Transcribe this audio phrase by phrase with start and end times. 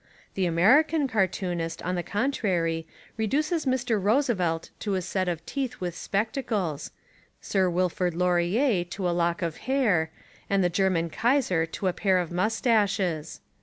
[0.33, 4.01] The American cartoonist on the contrary reduces Mr.
[4.01, 6.89] Roosevelt to a set of teeth with spectacles,
[7.39, 10.09] Sir Wilfred Laurier to a lock of hair,
[10.49, 13.41] and the German Kaiser to a pair of moustaches.